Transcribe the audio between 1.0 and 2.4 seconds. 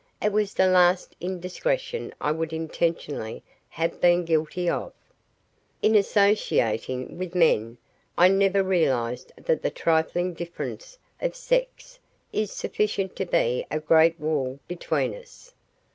indiscretion I